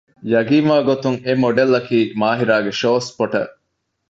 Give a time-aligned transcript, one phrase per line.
[0.31, 3.43] ޔަގީންވާގޮތުން އެ މޮޑެލްއަކީ މާހިރާގެ ޝޯ ސްޕޮޓަރު